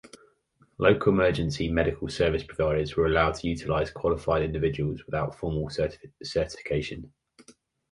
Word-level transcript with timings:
Local 0.79 1.13
emergency 1.13 1.69
medical 1.69 2.09
service 2.09 2.41
providers 2.43 2.95
were 2.97 3.05
allowed 3.05 3.35
to 3.35 3.47
utilize 3.47 3.91
qualified 3.91 4.41
individuals 4.41 5.05
without 5.05 5.37
formal 5.37 5.69
certification. 5.69 7.13